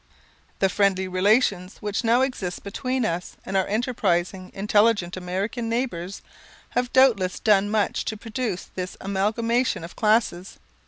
[0.57, 6.23] The friendly relations which now exist between us and our enterprising, intelligent American neighbours,
[6.69, 10.57] have doubtless done much to produce this amalgamation of classes.